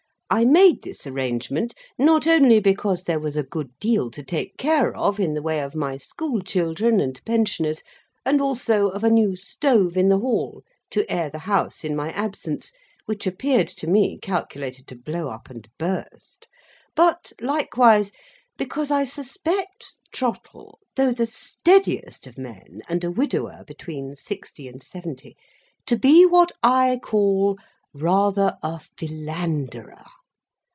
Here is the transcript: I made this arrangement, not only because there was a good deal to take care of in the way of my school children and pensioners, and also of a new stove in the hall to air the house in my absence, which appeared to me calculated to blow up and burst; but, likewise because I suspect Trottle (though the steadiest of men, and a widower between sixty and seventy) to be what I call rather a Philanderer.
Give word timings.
I 0.33 0.45
made 0.45 0.83
this 0.83 1.05
arrangement, 1.05 1.73
not 1.97 2.25
only 2.25 2.61
because 2.61 3.03
there 3.03 3.19
was 3.19 3.35
a 3.35 3.43
good 3.43 3.77
deal 3.81 4.09
to 4.11 4.23
take 4.23 4.55
care 4.55 4.95
of 4.95 5.19
in 5.19 5.33
the 5.33 5.41
way 5.41 5.59
of 5.59 5.75
my 5.75 5.97
school 5.97 6.39
children 6.39 7.01
and 7.01 7.19
pensioners, 7.25 7.83
and 8.25 8.39
also 8.39 8.87
of 8.87 9.03
a 9.03 9.09
new 9.09 9.35
stove 9.35 9.97
in 9.97 10.07
the 10.07 10.19
hall 10.19 10.63
to 10.91 11.05
air 11.11 11.29
the 11.29 11.39
house 11.39 11.83
in 11.83 11.97
my 11.97 12.11
absence, 12.13 12.71
which 13.07 13.27
appeared 13.27 13.67
to 13.67 13.87
me 13.87 14.17
calculated 14.19 14.87
to 14.87 14.95
blow 14.95 15.27
up 15.27 15.49
and 15.49 15.67
burst; 15.77 16.47
but, 16.95 17.33
likewise 17.41 18.13
because 18.55 18.89
I 18.89 19.03
suspect 19.03 19.95
Trottle 20.13 20.79
(though 20.95 21.11
the 21.11 21.27
steadiest 21.27 22.25
of 22.25 22.37
men, 22.37 22.83
and 22.87 23.03
a 23.03 23.11
widower 23.11 23.65
between 23.67 24.15
sixty 24.15 24.69
and 24.69 24.81
seventy) 24.81 25.35
to 25.87 25.97
be 25.99 26.25
what 26.25 26.53
I 26.63 27.01
call 27.03 27.57
rather 27.93 28.55
a 28.63 28.79
Philanderer. 28.79 30.05